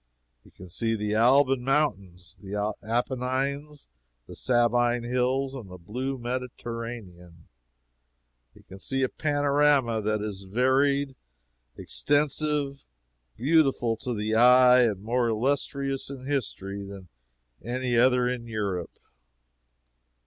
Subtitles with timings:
[0.43, 3.87] He can see the Alban Mountains, the Appenines,
[4.25, 7.47] the Sabine Hills, and the blue Mediterranean.
[8.55, 11.15] He can see a panorama that is varied,
[11.77, 12.83] extensive,
[13.37, 17.07] beautiful to the eye, and more illustrious in history than
[17.63, 18.97] any other in Europe.